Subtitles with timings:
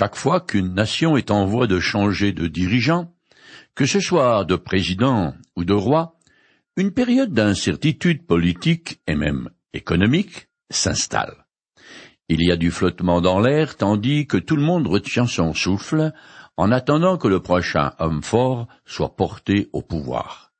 [0.00, 3.12] chaque fois qu'une nation est en voie de changer de dirigeant,
[3.74, 6.16] que ce soit de président ou de roi,
[6.78, 11.44] une période d'incertitude politique et même économique s'installe.
[12.30, 16.14] Il y a du flottement dans l'air tandis que tout le monde retient son souffle
[16.56, 20.54] en attendant que le prochain homme fort soit porté au pouvoir.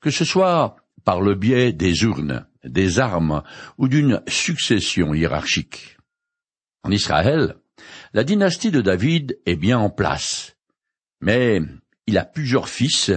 [0.00, 3.44] Que ce soit par le biais des urnes, des armes
[3.78, 5.96] ou d'une succession hiérarchique.
[6.82, 7.54] En Israël,
[8.12, 10.56] la dynastie de David est bien en place,
[11.20, 11.60] mais
[12.06, 13.12] il a plusieurs fils,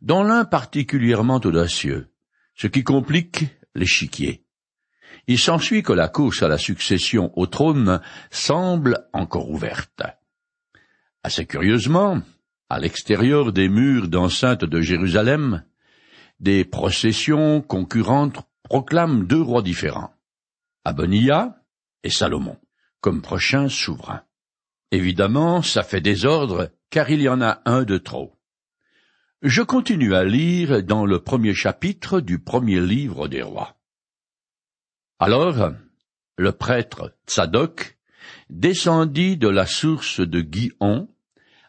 [0.00, 2.08] dont l'un particulièrement audacieux,
[2.54, 4.44] ce qui complique l'échiquier.
[5.26, 10.02] Il s'ensuit que la course à la succession au trône semble encore ouverte.
[11.22, 12.22] Assez curieusement,
[12.70, 15.64] à l'extérieur des murs d'enceinte de Jérusalem,
[16.40, 20.14] des processions concurrentes proclament deux rois différents,
[20.84, 21.62] Abonia
[22.02, 22.56] et Salomon,
[23.00, 24.22] comme prochains souverains.
[24.90, 28.34] Évidemment, ça fait désordre, car il y en a un de trop.
[29.42, 33.76] Je continue à lire dans le premier chapitre du premier livre des rois.
[35.20, 35.72] Alors,
[36.36, 37.98] le prêtre Tsadok
[38.50, 41.08] descendit de la source de Guion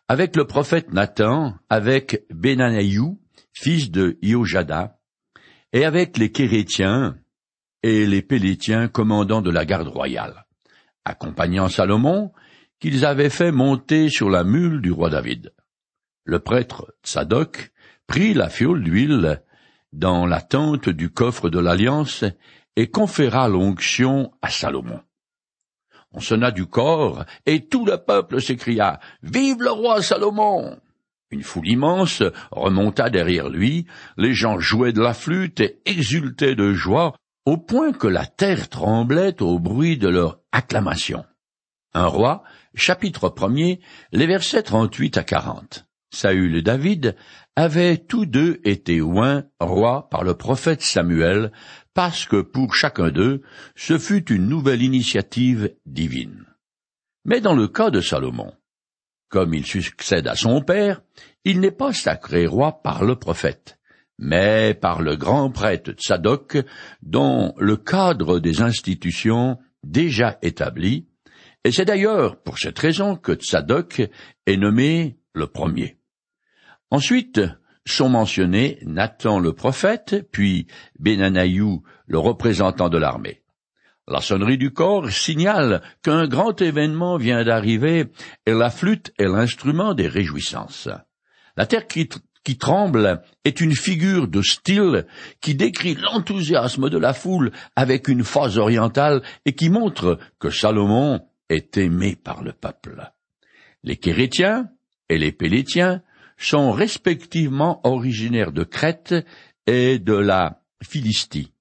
[0.08, 3.22] avec le prophète Nathan, avec Benanaïou,
[3.54, 5.00] fils de Iojada,
[5.74, 7.18] et avec les Kérétiens
[7.84, 10.46] et les Pélétiens commandants de la garde royale,
[11.06, 12.32] accompagnant Salomon,
[12.80, 15.54] qu'ils avaient fait monter sur la mule du roi David.
[16.24, 17.72] Le prêtre Tsadok
[18.08, 19.42] prit la fiole d'huile
[19.92, 22.24] dans la tente du coffre de l'Alliance
[22.76, 25.02] et conféra l'onction à Salomon.
[26.12, 30.80] On sonna du corps, et tout le peuple s'écria Vive le roi Salomon.
[31.32, 33.86] Une foule immense remonta derrière lui,
[34.18, 37.14] les gens jouaient de la flûte et exultaient de joie,
[37.46, 41.26] au point que la terre tremblait au bruit de leur acclamation.
[41.94, 42.44] Un roi,
[42.76, 43.80] chapitre premier,
[44.12, 45.86] les versets 38 à 40.
[46.12, 47.16] Saül et David
[47.56, 51.52] avaient tous deux été oints rois par le prophète Samuel,
[51.94, 53.42] parce que pour chacun d'eux,
[53.76, 56.46] ce fut une nouvelle initiative divine.
[57.26, 58.54] Mais dans le cas de Salomon,
[59.30, 61.02] comme il succède à son père,
[61.44, 63.79] il n'est pas sacré roi par le prophète,
[64.20, 66.58] mais par le grand prêtre Tsadok,
[67.02, 71.08] dont le cadre des institutions déjà établi,
[71.64, 74.10] et c'est d'ailleurs pour cette raison que Tsadok
[74.46, 75.98] est nommé le premier.
[76.92, 77.42] Ensuite
[77.86, 80.68] sont mentionnés Nathan le prophète, puis
[81.00, 83.42] Benanaïou le représentant de l'armée.
[84.08, 88.06] La sonnerie du corps signale qu'un grand événement vient d'arriver
[88.46, 90.90] et la flûte est l'instrument des réjouissances.
[91.56, 91.88] La terre
[92.50, 95.06] qui, tremble est une figure de style
[95.40, 101.20] qui décrit l'enthousiasme de la foule avec une phase orientale et qui montre que Salomon
[101.50, 103.12] est aimé par le peuple.
[103.84, 104.68] Les Kérétiens
[105.10, 106.02] et les Pélétiens
[106.38, 109.14] sont respectivement originaires de Crète
[109.68, 111.54] et de la Philistie.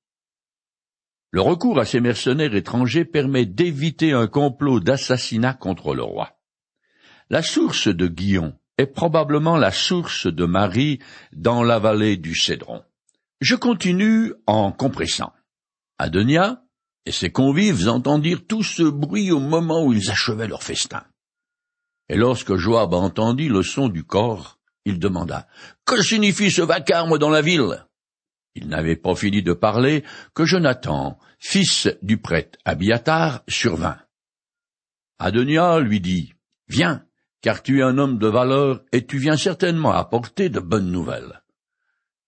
[1.33, 6.39] Le recours à ces mercenaires étrangers permet d'éviter un complot d'assassinat contre le roi.
[7.29, 11.01] La source de Guillon est probablement la source de Marie
[11.33, 12.83] dans la vallée du Cédron.
[13.41, 15.33] Je continue en compressant.
[15.99, 16.63] Adonia
[17.05, 21.05] et ses convives entendirent tout ce bruit au moment où ils achevaient leur festin.
[22.09, 25.47] Et lorsque Joab entendit le son du corps, il demanda
[25.85, 27.85] Que signifie ce vacarme dans la ville?
[28.55, 33.99] Il n'avait pas fini de parler que Jonathan, fils du prêtre Abiatar, survint.
[35.19, 36.35] Adonia lui dit
[36.69, 37.05] Viens,
[37.41, 41.43] car tu es un homme de valeur et tu viens certainement apporter de bonnes nouvelles.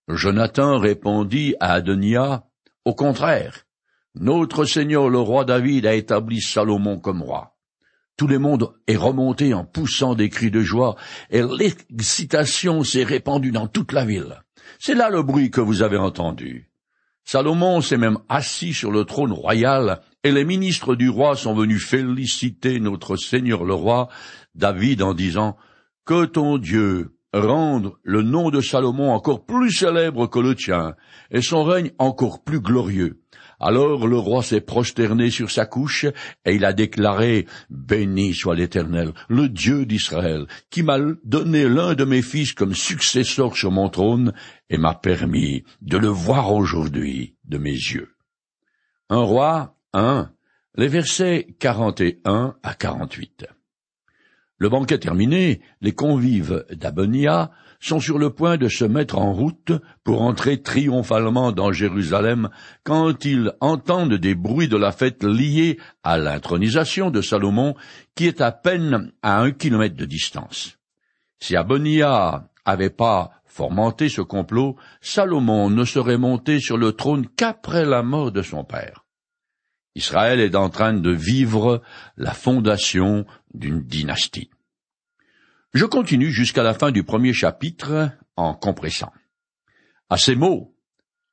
[0.08, 2.44] Jonathan répondit à Adonia
[2.84, 3.66] Au contraire,
[4.14, 7.56] notre Seigneur le roi David a établi Salomon comme roi.
[8.16, 10.96] Tout le monde est remonté en poussant des cris de joie,
[11.30, 14.42] et l'excitation s'est répandue dans toute la ville.
[14.78, 16.69] C'est là le bruit que vous avez entendu.
[17.24, 21.86] Salomon s'est même assis sur le trône royal, et les ministres du roi sont venus
[21.86, 24.08] féliciter notre Seigneur le roi,
[24.54, 25.56] David, en disant
[26.04, 30.94] Que ton Dieu rende le nom de Salomon encore plus célèbre que le tien,
[31.30, 33.19] et son règne encore plus glorieux.
[33.60, 36.06] Alors le roi s'est prosterné sur sa couche,
[36.46, 42.04] et il a déclaré, Béni soit l'Éternel, le Dieu d'Israël, qui m'a donné l'un de
[42.04, 44.32] mes fils comme successeur sur mon trône,
[44.70, 48.14] et m'a permis de le voir aujourd'hui de mes yeux.
[49.10, 50.30] Un roi, un,
[50.76, 53.44] les versets 41 à 48.
[54.60, 59.72] Le banquet terminé, les convives d'Abonia sont sur le point de se mettre en route
[60.04, 62.50] pour entrer triomphalement dans Jérusalem
[62.84, 67.74] quand ils entendent des bruits de la fête liés à l'intronisation de Salomon
[68.14, 70.76] qui est à peine à un kilomètre de distance.
[71.38, 77.86] Si Abonia avait pas fomenté ce complot, Salomon ne serait monté sur le trône qu'après
[77.86, 79.06] la mort de son père.
[79.96, 81.82] Israël est en train de vivre
[82.16, 84.50] la fondation d'une dynastie.
[85.72, 89.12] Je continue jusqu'à la fin du premier chapitre en compressant.
[90.08, 90.74] À ces mots,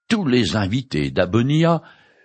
[0.07, 1.81] tous les invités d'Abonia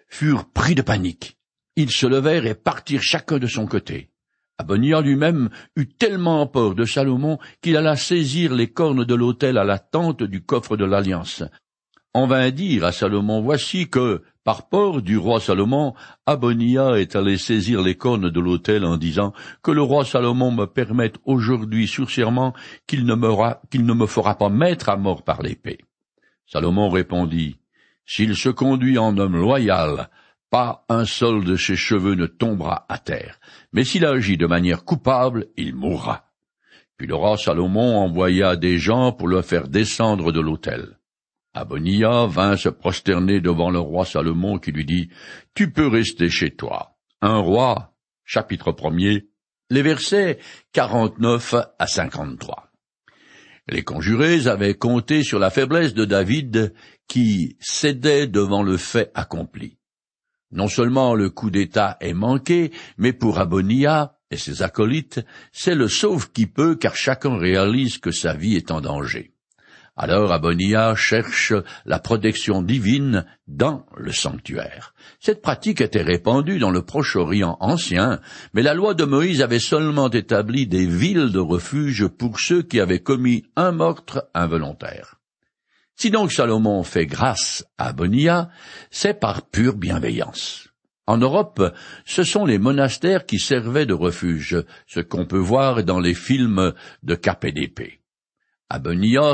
[0.08, 1.38] furent pris de panique.
[1.76, 4.10] Ils se levèrent et partirent chacun de son côté.
[4.58, 9.64] Abonia lui-même eut tellement peur de Salomon qu'il alla saisir les cornes de l'autel à
[9.64, 11.42] la tente du coffre de l'Alliance.
[12.14, 15.94] On vint dire à Salomon, voici que, par peur du roi Salomon,
[16.26, 20.66] Abonia est allé saisir les cornes de l'autel en disant que le roi Salomon me
[20.66, 23.14] permette aujourd'hui sur qu'il ne
[23.94, 25.78] me fera pas mettre à mort par l'épée.
[26.46, 27.58] Salomon répondit,
[28.04, 30.10] S'il se conduit en homme loyal,
[30.50, 33.38] pas un seul de ses cheveux ne tombera à terre,
[33.72, 36.26] mais s'il agit de manière coupable, il mourra.
[36.98, 40.98] Puis le roi Salomon envoya des gens pour le faire descendre de l'autel.
[41.54, 45.10] Abonia vint se prosterner devant le roi Salomon qui lui dit,
[45.54, 46.96] Tu peux rester chez toi.
[47.20, 47.94] Un roi,
[48.24, 49.28] chapitre premier,
[49.68, 50.38] les versets
[50.72, 52.70] 49 à 53.
[53.68, 56.74] Les conjurés avaient compté sur la faiblesse de David
[57.06, 59.78] qui cédait devant le fait accompli.
[60.50, 65.20] Non seulement le coup d'État est manqué, mais pour Abonia et ses acolytes,
[65.52, 69.31] c'est le sauve qui peut car chacun réalise que sa vie est en danger.
[69.94, 71.52] Alors Abonia cherche
[71.84, 74.94] la protection divine dans le sanctuaire.
[75.20, 78.20] Cette pratique était répandue dans le Proche-Orient ancien,
[78.54, 82.80] mais la loi de Moïse avait seulement établi des villes de refuge pour ceux qui
[82.80, 85.16] avaient commis un meurtre involontaire.
[85.94, 88.48] Si donc Salomon fait grâce à Abonia,
[88.90, 90.68] c'est par pure bienveillance.
[91.06, 91.74] En Europe,
[92.06, 96.72] ce sont les monastères qui servaient de refuge, ce qu'on peut voir dans les films
[97.02, 98.01] de KPDP.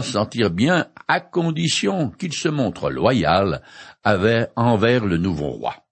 [0.03, 3.63] S'en tire bien à condition qu'il se montre loyal
[4.05, 5.87] envers le nouveau roi.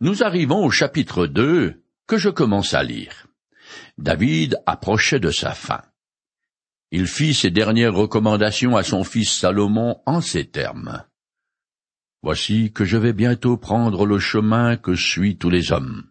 [0.00, 3.26] Nous arrivons au chapitre 2 que je commence à lire.
[3.98, 5.82] David approchait de sa fin.
[6.92, 11.04] Il fit ses dernières recommandations à son fils Salomon en ces termes.
[12.22, 16.04] Voici que je vais bientôt prendre le chemin que suivent tous les hommes.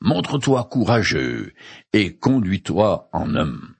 [0.00, 1.54] Montre-toi courageux
[1.92, 3.74] et conduis-toi en homme.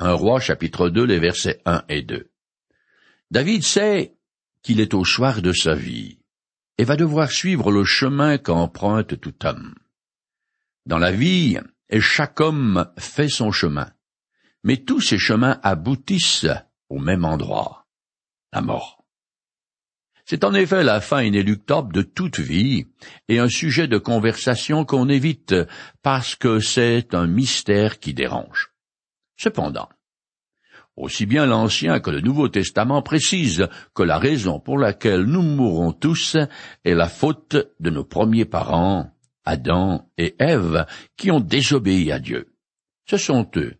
[0.00, 2.28] Un roi chapitre 2 les versets 1 et 2.
[3.30, 4.16] David sait
[4.62, 6.18] qu'il est au choix de sa vie
[6.78, 9.74] et va devoir suivre le chemin qu'emprunte tout homme.
[10.84, 11.58] Dans la vie,
[12.00, 13.90] chaque homme fait son chemin,
[14.64, 16.46] mais tous ces chemins aboutissent
[16.88, 17.86] au même endroit,
[18.52, 19.04] la mort.
[20.24, 22.86] C'est en effet la fin inéluctable de toute vie
[23.28, 25.54] et un sujet de conversation qu'on évite
[26.02, 28.73] parce que c'est un mystère qui dérange.
[29.36, 29.88] Cependant,
[30.96, 35.92] aussi bien l'Ancien que le Nouveau Testament précisent que la raison pour laquelle nous mourrons
[35.92, 36.36] tous
[36.84, 39.10] est la faute de nos premiers parents,
[39.44, 40.86] Adam et Ève,
[41.16, 42.54] qui ont désobéi à Dieu.
[43.06, 43.74] Ce sont eux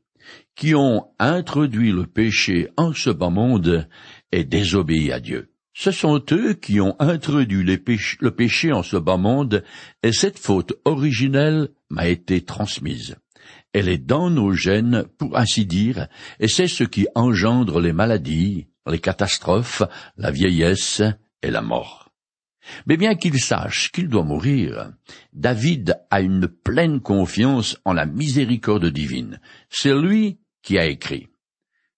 [0.56, 3.88] qui ont introduit le péché en ce bas monde
[4.32, 5.50] et désobéi à Dieu.
[5.72, 9.64] Ce sont eux qui ont introduit le péché en ce bas monde
[10.02, 13.16] et cette faute originelle m'a été transmise.
[13.74, 16.06] Elle est dans nos gènes, pour ainsi dire,
[16.38, 19.82] et c'est ce qui engendre les maladies, les catastrophes,
[20.16, 21.02] la vieillesse
[21.42, 22.12] et la mort.
[22.86, 24.92] Mais bien qu'il sache qu'il doit mourir,
[25.32, 29.40] David a une pleine confiance en la miséricorde divine.
[29.68, 31.28] C'est lui qui a écrit.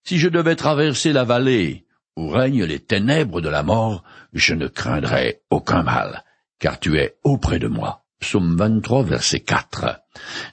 [0.03, 1.85] Si je devais traverser la vallée
[2.17, 6.25] où règnent les ténèbres de la mort, je ne craindrais aucun mal,
[6.59, 8.06] car tu es auprès de moi.
[8.21, 10.01] Psaume 23, verset 4.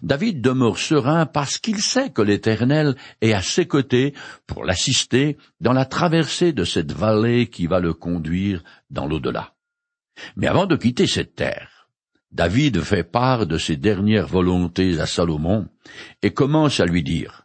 [0.02, 4.14] David demeure serein parce qu'il sait que l'Éternel est à ses côtés
[4.48, 9.54] pour l'assister dans la traversée de cette vallée qui va le conduire dans l'au-delà.
[10.36, 11.90] Mais avant de quitter cette terre,
[12.32, 15.68] David fait part de ses dernières volontés à Salomon
[16.22, 17.44] et commence à lui dire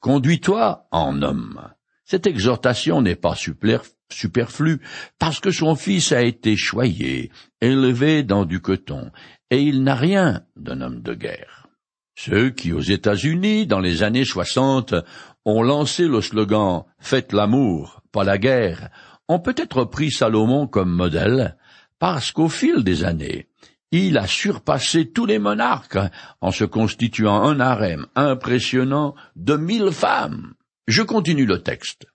[0.00, 1.72] Conduis-toi en homme.
[2.04, 4.80] Cette exhortation n'est pas superflue
[5.18, 9.10] parce que son fils a été choyé, élevé dans du coton,
[9.50, 11.68] et il n'a rien d'un homme de guerre.
[12.18, 14.94] Ceux qui, aux États-Unis, dans les années soixante,
[15.44, 18.88] ont lancé le slogan Faites l'amour, pas la guerre,
[19.28, 21.56] ont peut-être pris Salomon comme modèle,
[21.98, 23.48] parce qu'au fil des années,
[23.90, 25.98] il a surpassé tous les monarques
[26.40, 30.54] en se constituant un harem impressionnant de mille femmes.
[30.88, 32.06] Je continue le texte.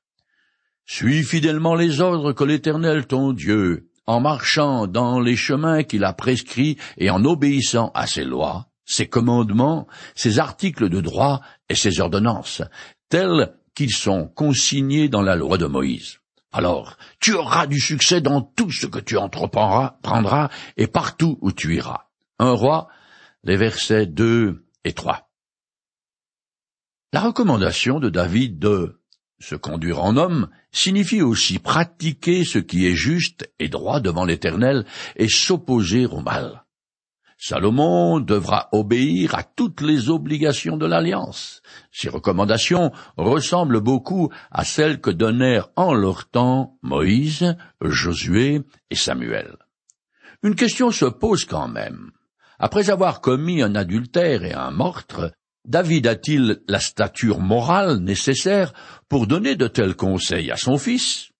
[0.85, 6.13] Suis fidèlement les ordres que l'Éternel ton Dieu, en marchant dans les chemins qu'il a
[6.13, 12.00] prescrits et en obéissant à ses lois, ses commandements, ses articles de droit et ses
[12.00, 12.62] ordonnances,
[13.10, 16.20] tels qu'ils sont consignés dans la loi de Moïse.
[16.51, 21.75] Alors, tu auras du succès dans tout ce que tu entreprendras et partout où tu
[21.75, 22.08] iras.
[22.39, 22.89] Un roi,
[23.43, 25.29] les versets 2 et 3.
[27.13, 29.00] La recommandation de David de
[29.41, 34.86] se conduire en homme signifie aussi pratiquer ce qui est juste et droit devant l'Éternel
[35.15, 36.63] et s'opposer au mal.
[37.43, 41.63] Salomon devra obéir à toutes les obligations de l'alliance.
[41.91, 49.57] Ces recommandations ressemblent beaucoup à celles que donnèrent en leur temps Moïse, Josué et Samuel.
[50.43, 52.12] Une question se pose quand même.
[52.60, 55.31] Après avoir commis un adultère et un meurtre,
[55.65, 58.73] David a-t-il la stature morale nécessaire
[59.09, 61.31] pour donner de tels conseils à son fils?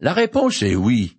[0.00, 1.18] La réponse est oui,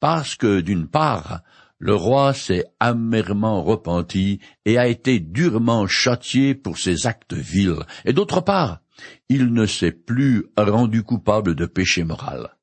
[0.00, 1.42] parce que d'une part,
[1.78, 8.12] le roi s'est amèrement repenti et a été durement châtié pour ses actes vils, et
[8.12, 8.80] d'autre part,
[9.28, 12.56] il ne s'est plus rendu coupable de péché moral.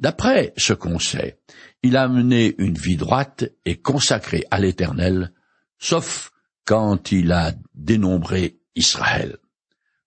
[0.00, 1.40] D'après ce qu'on sait,
[1.82, 5.32] il a mené une vie droite et consacrée à l'Éternel,
[5.78, 6.31] sauf
[6.64, 9.38] quand il a dénombré Israël.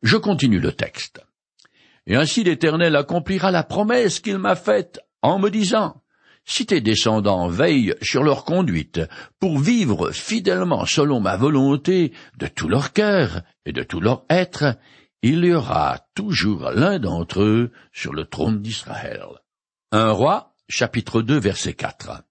[0.02, 1.22] Je continue le texte.
[2.08, 6.04] Et ainsi l'Éternel accomplira la promesse qu'il m'a faite en me disant,
[6.46, 9.02] si tes descendants veillent sur leur conduite
[9.40, 14.78] pour vivre fidèlement selon ma volonté de tout leur cœur et de tout leur être,
[15.24, 19.24] il y aura toujours l'un d'entre eux sur le trône d'Israël.
[19.92, 22.24] Un roi, chapitre 2, verset 4.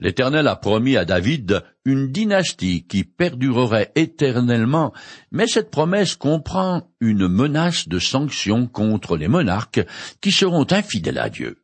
[0.00, 4.94] L'Éternel a promis à David une dynastie qui perdurerait éternellement,
[5.30, 9.86] mais cette promesse comprend une menace de sanctions contre les monarques
[10.22, 11.58] qui seront infidèles à Dieu.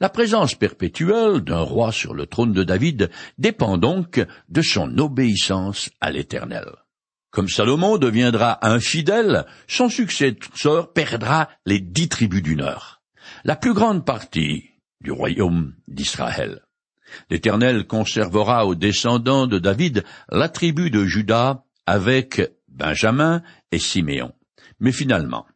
[0.00, 5.88] La présence perpétuelle d'un roi sur le trône de David dépend donc de son obéissance
[6.00, 6.66] à l'Éternel.
[7.30, 13.02] Comme Salomon deviendra infidèle, son successeur perdra les dix tribus du Nord,
[13.44, 16.62] la plus grande partie du royaume d'Israël.
[17.30, 24.32] L'Éternel conservera aux descendants de David la tribu de Juda avec Benjamin et Siméon.
[24.80, 25.46] Mais finalement,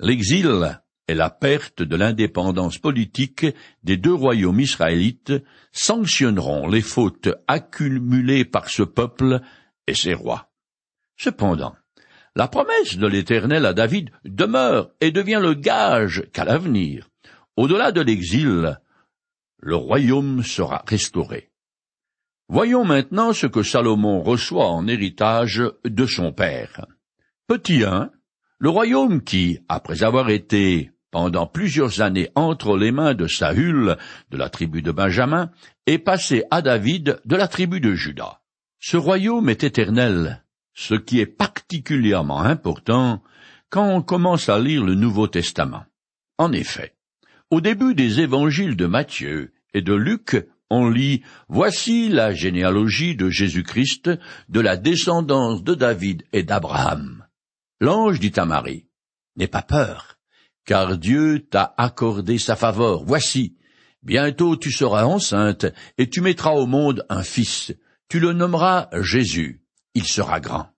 [0.00, 3.46] l'exil et la perte de l'indépendance politique
[3.82, 5.32] des deux royaumes israélites
[5.72, 9.40] sanctionneront les fautes accumulées par ce peuple
[9.86, 10.50] et ses rois.
[11.16, 11.74] Cependant,
[12.34, 17.08] la promesse de l'Éternel à David demeure et devient le gage qu'à l'avenir,
[17.56, 18.78] au-delà de l'exil,
[19.62, 21.50] le royaume sera restauré.
[22.48, 26.86] Voyons maintenant ce que Salomon reçoit en héritage de son père.
[27.46, 28.10] Petit 1,
[28.58, 33.96] le royaume qui, après avoir été pendant plusieurs années entre les mains de Saül,
[34.30, 35.50] de la tribu de Benjamin,
[35.86, 38.40] est passé à David de la tribu de Juda.
[38.80, 43.22] Ce royaume est éternel, ce qui est particulièrement important
[43.70, 45.84] quand on commence à lire le Nouveau Testament.
[46.38, 46.94] En effet,
[47.52, 53.28] au début des évangiles de Matthieu et de Luc, on lit Voici la généalogie de
[53.28, 54.10] Jésus-Christ,
[54.48, 57.26] de la descendance de David et d'Abraham.
[57.78, 58.86] L'ange dit à Marie,
[59.36, 60.16] N'aie pas peur,
[60.64, 63.04] car Dieu t'a accordé sa faveur.
[63.04, 63.58] Voici,
[64.02, 65.66] bientôt tu seras enceinte,
[65.98, 67.74] et tu mettras au monde un fils.
[68.08, 69.62] Tu le nommeras Jésus.
[69.92, 70.70] Il sera grand.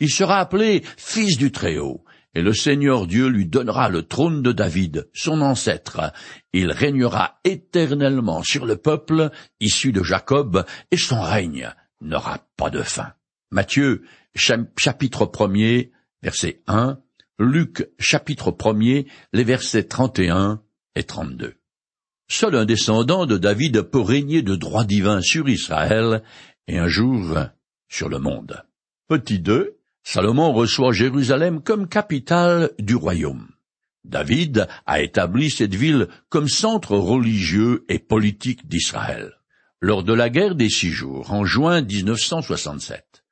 [0.00, 4.52] Il sera appelé Fils du Très-Haut, et le Seigneur Dieu lui donnera le trône de
[4.52, 6.12] David, son ancêtre.
[6.52, 12.82] Il régnera éternellement sur le peuple issu de Jacob, et son règne n'aura pas de
[12.82, 13.12] fin.
[13.50, 14.02] Matthieu,
[14.34, 15.82] chapitre 1
[16.22, 17.00] verset 1
[17.38, 20.62] Luc chapitre 1 les versets 31
[20.94, 21.54] et 32.
[22.28, 26.22] Seul un descendant de David peut régner de droit divin sur Israël
[26.68, 27.38] et un jour
[27.88, 28.62] sur le monde.
[29.08, 29.79] Petit 2.
[30.02, 33.48] Salomon reçoit Jérusalem comme capitale du royaume.
[34.04, 39.32] David a établi cette ville comme centre religieux et politique d'Israël.
[39.80, 43.24] Lors de la guerre des six jours, en juin 1967,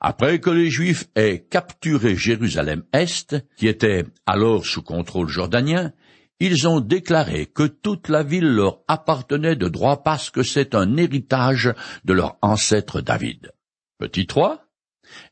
[0.00, 5.92] après que les Juifs aient capturé Jérusalem-Est, qui était alors sous contrôle jordanien,
[6.40, 10.96] ils ont déclaré que toute la ville leur appartenait de droit parce que c'est un
[10.96, 11.72] héritage
[12.04, 13.52] de leur ancêtre David.
[13.98, 14.63] Petit 3.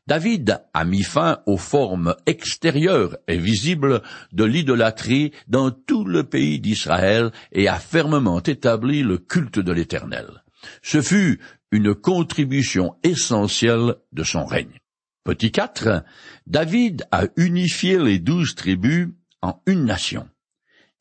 [0.07, 4.01] David a mis fin aux formes extérieures et visibles
[4.31, 10.43] de l'idolâtrie dans tout le pays d'Israël et a fermement établi le culte de l'Éternel.
[10.81, 11.39] Ce fut
[11.71, 14.79] une contribution essentielle de son règne.
[15.23, 16.03] Petit 4.
[16.47, 19.09] David a unifié les douze tribus
[19.41, 20.27] en une nation.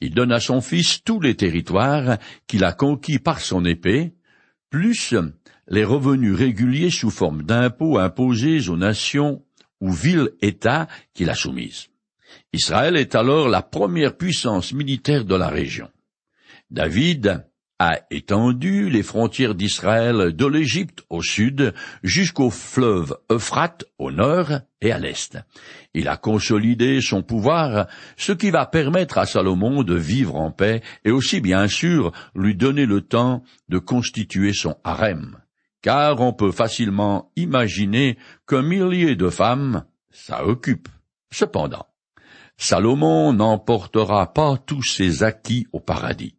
[0.01, 4.15] Il donne à son fils tous les territoires qu'il a conquis par son épée,
[4.71, 5.15] plus
[5.73, 9.43] les revenus réguliers sous forme d'impôts imposés aux nations
[9.81, 11.89] ou villes-États qu'il a soumises.
[12.53, 15.89] Israël est alors la première puissance militaire de la région.
[16.71, 17.45] David
[17.79, 24.93] a étendu les frontières d'Israël de l'Égypte au sud jusqu'au fleuve Euphrate au nord et
[24.93, 25.39] à l'est.
[25.95, 30.83] Il a consolidé son pouvoir, ce qui va permettre à Salomon de vivre en paix
[31.05, 35.42] et aussi bien sûr lui donner le temps de constituer son harem.
[35.83, 40.89] Car on peut facilement imaginer qu'un millier de femmes, ça occupe.
[41.33, 41.87] Cependant,
[42.57, 46.37] Salomon n'emportera pas tous ses acquis au paradis,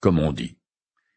[0.00, 0.56] comme on dit.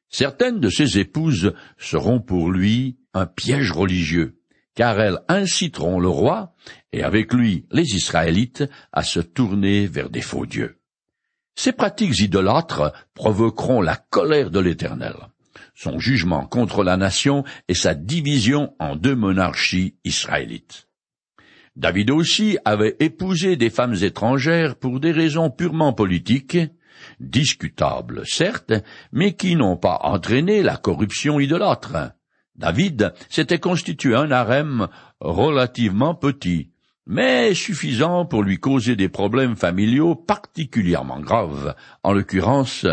[0.10, 4.40] Certaines de ses épouses seront pour lui un piège religieux,
[4.74, 6.56] car elles inciteront le roi,
[6.92, 10.80] et avec lui les Israélites, à se tourner vers des faux dieux.
[11.56, 15.16] Ces pratiques idolâtres provoqueront la colère de l'Éternel,
[15.80, 20.90] son jugement contre la nation et sa division en deux monarchies israélites.
[21.78, 26.58] David aussi avait épousé des femmes étrangères pour des raisons purement politiques,
[27.22, 28.74] discutables certes,
[29.14, 32.12] mais qui n'ont pas entraîné la corruption idolâtre.
[32.56, 34.90] David s'était constitué un harem
[35.22, 36.72] relativement petit,
[37.08, 42.86] mais suffisant pour lui causer des problèmes familiaux particulièrement graves, en l'occurrence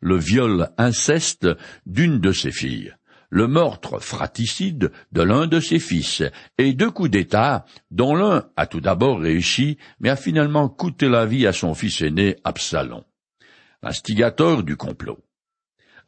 [0.00, 1.48] le viol inceste
[1.86, 2.94] d'une de ses filles,
[3.30, 6.22] le meurtre fratricide de l'un de ses fils,
[6.58, 11.26] et deux coups d'État, dont l'un a tout d'abord réussi, mais a finalement coûté la
[11.26, 13.02] vie à son fils aîné Absalom
[13.86, 15.18] instigateur du complot.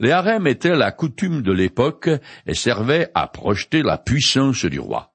[0.00, 2.10] Les harems étaient la coutume de l'époque
[2.46, 5.14] et servaient à projeter la puissance du roi.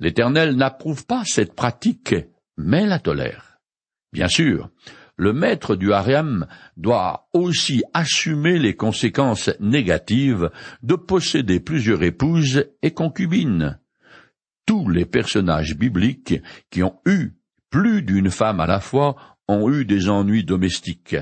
[0.00, 2.14] L'Éternel n'approuve pas cette pratique,
[2.56, 3.58] mais la tolère.
[4.12, 4.70] Bien sûr,
[5.20, 6.46] le maître du harem
[6.76, 10.50] doit aussi assumer les conséquences négatives
[10.82, 13.78] de posséder plusieurs épouses et concubines.
[14.66, 17.34] Tous les personnages bibliques qui ont eu
[17.70, 21.16] plus d'une femme à la fois ont eu des ennuis domestiques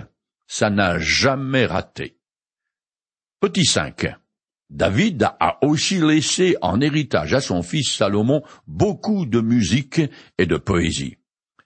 [0.48, 2.16] ça n'a jamais raté.
[3.40, 4.16] Petit 5.
[4.70, 10.00] David a aussi laissé en héritage à son fils Salomon beaucoup de musique
[10.38, 11.16] et de poésie.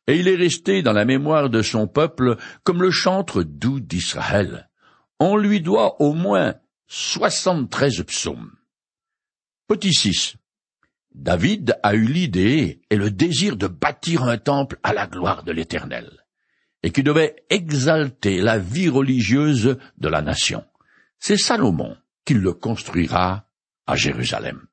[0.07, 4.69] Et il est resté dans la mémoire de son peuple comme le chantre doux d'Israël.
[5.21, 6.55] On lui doit au moins
[6.89, 8.53] soixante-treize psaumes.
[9.69, 10.37] Petit 6.
[11.15, 15.53] David a eu l'idée et le désir de bâtir un temple à la gloire de
[15.53, 16.23] l'Éternel
[16.83, 20.65] et qui devait exalter la vie religieuse de la nation.
[21.19, 23.47] C'est Salomon qui le construira
[23.87, 24.67] à Jérusalem.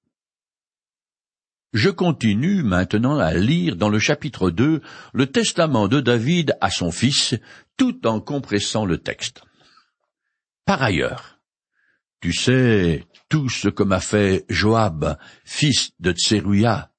[1.74, 4.82] Je continue maintenant à lire dans le chapitre 2
[5.14, 7.36] le testament de David à son fils,
[7.78, 9.44] tout en compressant le texte.
[10.66, 11.40] Par ailleurs,
[12.22, 16.92] tu sais tout ce que m'a fait Joab, fils de Tseruya,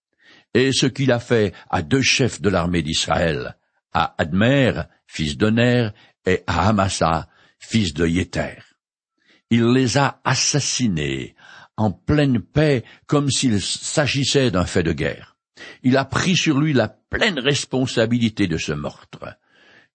[0.55, 3.57] et ce qu'il a fait à deux chefs de l'armée d'Israël,
[3.93, 5.91] à Admer fils de Ner,
[6.25, 7.29] et à Amasa,
[7.59, 8.59] fils de Yéter.
[9.51, 11.35] Il les a assassinés
[11.81, 15.39] en pleine paix comme s'il s'agissait d'un fait de guerre.
[15.83, 19.39] Il a pris sur lui la pleine responsabilité de ce meurtre.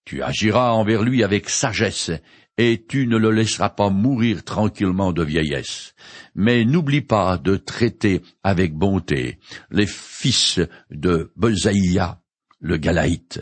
[0.03, 2.11] Tu agiras envers lui avec sagesse,
[2.57, 5.93] et tu ne le laisseras pas mourir tranquillement de vieillesse.
[6.33, 9.37] Mais n'oublie pas de traiter avec bonté
[9.69, 12.19] les fils de Bezaïa,
[12.59, 13.41] le Galaïte,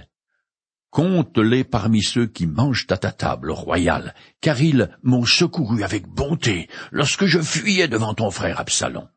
[0.93, 6.69] Compte-les parmi ceux qui mangent à ta table royale, car ils m'ont secouru avec bonté
[6.91, 9.09] lorsque je fuyais devant ton frère Absalom.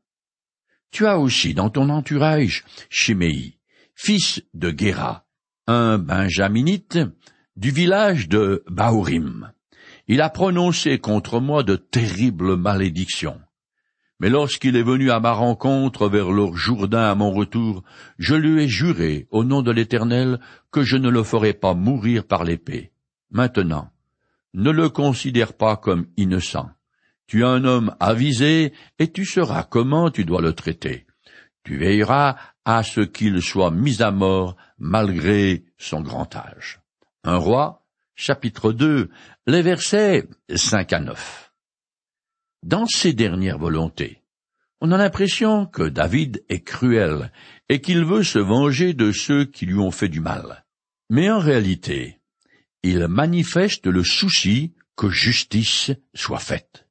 [0.91, 3.59] Tu as aussi dans ton entourage Chiméi,
[3.95, 5.27] fils de Guéra,
[5.67, 6.99] un benjaminite
[7.57, 9.53] du village de Baorim.
[10.09, 13.39] Il a prononcé contre moi de terribles malédictions.
[14.19, 17.83] Mais lorsqu'il est venu à ma rencontre vers le Jourdain à mon retour,
[18.19, 22.25] je lui ai juré, au nom de l'Éternel, que je ne le ferai pas mourir
[22.25, 22.93] par l'épée.
[23.31, 23.91] Maintenant,
[24.55, 26.71] ne le considère pas comme innocent.
[27.27, 31.07] Tu es un homme avisé, et tu sauras comment tu dois le traiter.
[31.63, 36.81] Tu veilleras à ce qu'il soit mis à mort malgré son grand âge.
[37.23, 39.11] Un roi, chapitre 2,
[39.47, 41.46] les versets 5 à 9
[42.67, 44.23] dans ses dernières volontés.
[44.81, 47.31] On a l'impression que David est cruel
[47.69, 50.65] et qu'il veut se venger de ceux qui lui ont fait du mal.
[51.09, 52.19] Mais en réalité,
[52.83, 56.89] il manifeste le souci que justice soit faite.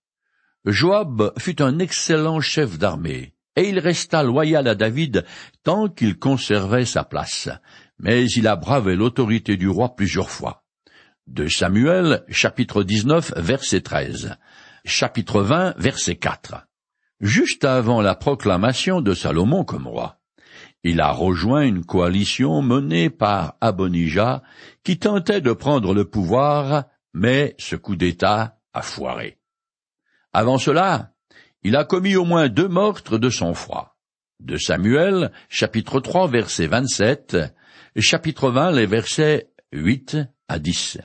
[0.65, 5.25] Joab fut un excellent chef d'armée, et il resta loyal à David
[5.63, 7.49] tant qu'il conservait sa place,
[7.99, 10.63] mais il a bravé l'autorité du roi plusieurs fois.
[11.27, 14.37] De Samuel, chapitre 19, verset 13,
[14.85, 16.67] chapitre 20, verset 4.
[17.19, 20.19] Juste avant la proclamation de Salomon comme roi,
[20.83, 24.43] il a rejoint une coalition menée par Abonija
[24.83, 29.39] qui tentait de prendre le pouvoir, mais ce coup d'État a foiré.
[30.31, 31.13] Avant cela,
[31.63, 33.97] il a commis au moins deux meurtres de sang-froid.
[34.39, 37.37] De Samuel, chapitre 3, verset 27,
[37.95, 40.17] et chapitre 20, les versets 8
[40.47, 40.99] à 10.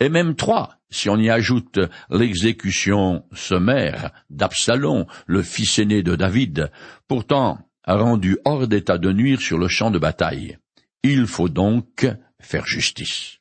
[0.00, 1.78] Et même trois, si on y ajoute
[2.10, 6.70] l'exécution sommaire d'Absalom, le fils aîné de David,
[7.08, 10.58] pourtant rendu hors d'état de nuire sur le champ de bataille.
[11.02, 12.06] Il faut donc
[12.40, 13.38] faire justice.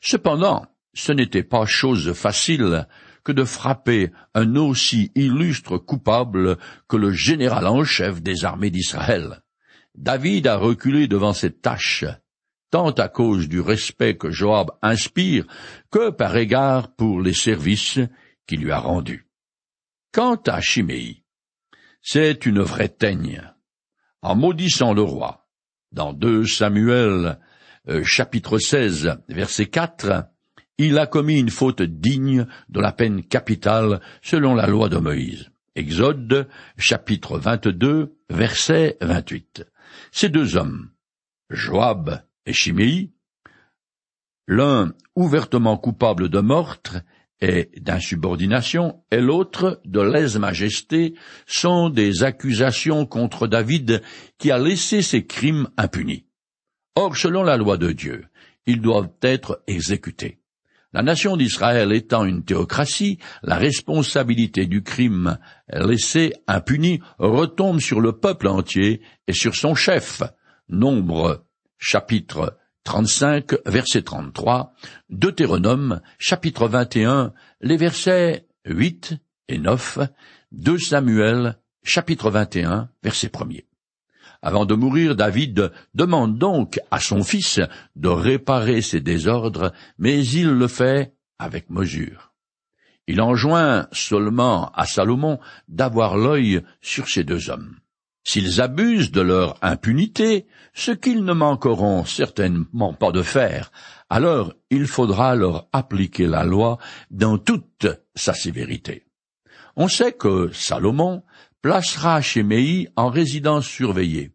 [0.00, 2.86] Cependant, ce n'était pas chose facile
[3.24, 6.56] que de frapper un aussi illustre coupable
[6.88, 9.42] que le général en chef des armées d'Israël.
[9.94, 12.04] David a reculé devant cette tâche,
[12.70, 15.46] tant à cause du respect que Joab inspire
[15.90, 17.98] que par égard pour les services
[18.46, 19.26] qu'il lui a rendus.
[20.12, 21.22] Quant à Chiméi,
[22.02, 23.42] c'est une vraie teigne.
[24.22, 25.46] En maudissant le roi,
[25.92, 27.38] dans 2 Samuel
[27.88, 30.24] euh, chapitre 16 verset 4,
[30.78, 35.50] il a commis une faute digne de la peine capitale selon la loi de Moïse.
[35.74, 39.66] Exode chapitre 22 verset 28.
[40.10, 40.90] Ces deux hommes,
[41.50, 43.12] Joab et Chiméi,
[44.46, 47.02] l'un ouvertement coupable de meurtre
[47.40, 51.14] et d'insubordination, et l'autre de lèse-majesté,
[51.46, 54.02] sont des accusations contre David
[54.38, 56.24] qui a laissé ses crimes impunis.
[56.96, 58.24] Or, selon la loi de Dieu,
[58.66, 60.40] ils doivent être exécutés.
[60.94, 65.38] La nation d'Israël étant une théocratie, la responsabilité du crime
[65.70, 70.22] laissé impuni retombe sur le peuple entier et sur son chef.
[70.70, 71.44] Nombre
[71.78, 74.74] chapitre 35, verset 33,
[75.10, 79.14] Deutéronome, chapitre 21, les versets 8
[79.48, 80.00] et 9,
[80.52, 83.46] 2 Samuel, chapitre 21, verset 1
[84.42, 87.60] Avant de mourir, David demande donc à son fils
[87.96, 92.32] de réparer ses désordres, mais il le fait avec mesure.
[93.06, 95.38] Il enjoint seulement à Salomon
[95.68, 97.76] d'avoir l'œil sur ces deux hommes.
[98.24, 103.72] S'ils abusent de leur impunité, ce qu'ils ne manqueront certainement pas de faire,
[104.10, 106.78] alors il faudra leur appliquer la loi
[107.10, 109.04] dans toute sa sévérité.
[109.76, 111.22] On sait que Salomon
[111.62, 114.32] placera Chéméi en résidence surveillée,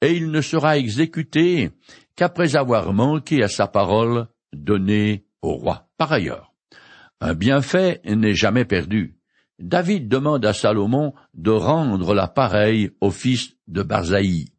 [0.00, 1.70] et il ne sera exécuté
[2.16, 5.88] qu'après avoir manqué à sa parole donnée au roi.
[5.98, 6.52] Par ailleurs,
[7.20, 9.15] un bienfait n'est jamais perdu,
[9.58, 14.50] David demande à Salomon de rendre la pareille au fils de Barzaï,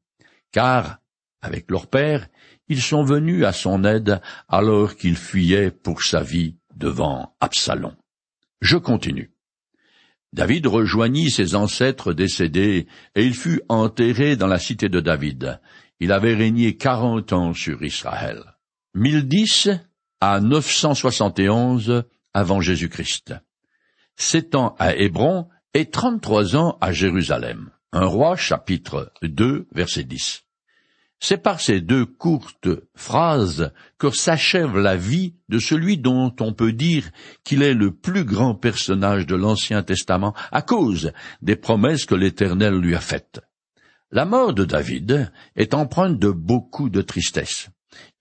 [0.52, 0.98] car,
[1.42, 2.28] avec leur père,
[2.68, 7.96] ils sont venus à son aide alors qu'il fuyait pour sa vie devant Absalom.
[8.62, 9.32] Je continue.
[10.34, 15.60] David rejoignit ses ancêtres décédés, et il fut enterré dans la cité de David.
[16.00, 18.44] Il avait régné quarante ans sur Israël.
[18.96, 19.70] 1010
[20.20, 23.36] à 971 avant Jésus-Christ
[24.18, 27.70] sept ans à Hébron et trente-trois ans à Jérusalem.
[27.94, 30.44] Un roi chapitre 2 verset 10.
[31.20, 36.74] C'est par ces deux courtes phrases que s'achève la vie de celui dont on peut
[36.74, 37.10] dire
[37.44, 42.76] qu'il est le plus grand personnage de l'Ancien Testament à cause des promesses que l'Éternel
[42.76, 43.40] lui a faites.
[44.12, 47.70] La mort de David est empreinte de beaucoup de tristesse.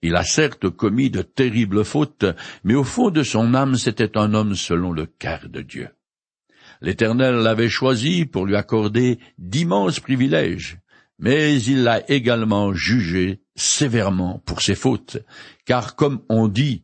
[0.01, 2.25] Il a certes commis de terribles fautes,
[2.63, 5.89] mais au fond de son âme c'était un homme selon le cœur de Dieu.
[6.81, 10.79] L'Éternel l'avait choisi pour lui accorder d'immenses privilèges,
[11.19, 15.17] mais il l'a également jugé sévèrement pour ses fautes,
[15.65, 16.83] car comme on dit,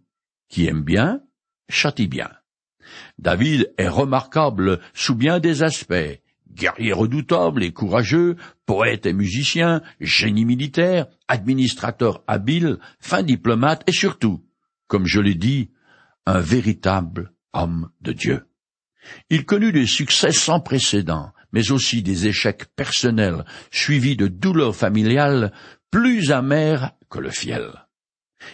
[0.49, 1.21] qui aime bien,
[1.69, 2.31] châtie bien.
[3.19, 6.19] David est remarquable sous bien des aspects,
[6.53, 8.35] guerrier redoutable et courageux,
[8.65, 14.43] poète et musicien, génie militaire, administrateur habile, fin diplomate et surtout,
[14.87, 15.71] comme je l'ai dit,
[16.25, 18.45] un véritable homme de Dieu.
[19.29, 25.51] Il connut des succès sans précédent, mais aussi des échecs personnels suivis de douleurs familiales
[25.91, 27.85] plus amères que le fiel.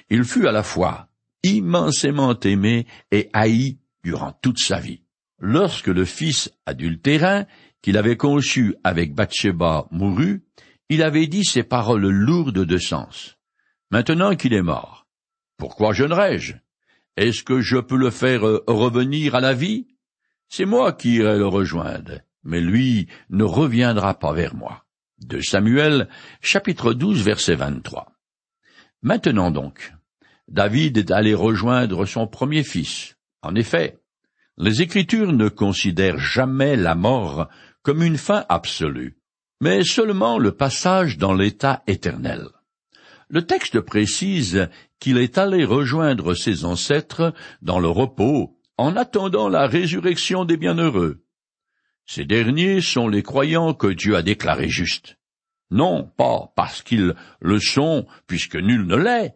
[0.10, 1.10] Il fut à la fois
[1.44, 5.04] immensément aimé et haï durant toute sa vie.
[5.40, 7.46] Lorsque le fils adultérin
[7.82, 10.44] qu'il avait conçu avec Bathsheba mourut,
[10.90, 13.38] il avait dit ces paroles lourdes de sens.
[13.92, 15.08] Maintenant qu'il est mort,
[15.58, 16.56] pourquoi jeûnerai-je?
[17.18, 19.88] Est-ce que je peux le faire revenir à la vie?
[20.48, 24.86] C'est moi qui irai le rejoindre, mais lui ne reviendra pas vers moi.
[25.20, 26.08] De Samuel,
[26.42, 28.14] chapitre 12, verset 23.
[29.02, 29.94] Maintenant donc,
[30.48, 33.16] David est allé rejoindre son premier fils.
[33.42, 34.00] En effet,
[34.58, 37.48] les Écritures ne considèrent jamais la mort
[37.84, 39.18] comme une fin absolue,
[39.62, 42.48] mais seulement le passage dans l'état éternel.
[43.30, 49.68] Le texte précise qu'il est allé rejoindre ses ancêtres dans le repos en attendant la
[49.68, 51.24] résurrection des bienheureux.
[52.06, 55.18] Ces derniers sont les croyants que Dieu a déclarés justes.
[55.70, 59.36] Non pas parce qu'ils le sont, puisque nul ne l'est,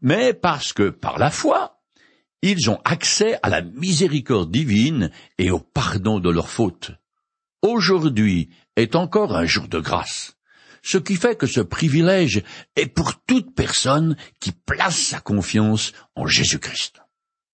[0.00, 1.82] mais parce que, par la foi,
[2.40, 6.92] ils ont accès à la miséricorde divine et au pardon de leurs fautes.
[7.64, 10.36] Aujourd'hui est encore un jour de grâce,
[10.82, 12.42] ce qui fait que ce privilège
[12.76, 17.00] est pour toute personne qui place sa confiance en Jésus-Christ.